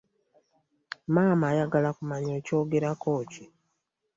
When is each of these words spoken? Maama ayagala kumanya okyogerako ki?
Maama 1.13 1.45
ayagala 1.51 1.89
kumanya 1.97 2.31
okyogerako 2.39 3.11
ki? 3.31 3.45